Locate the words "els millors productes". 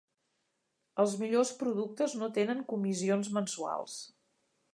1.03-2.15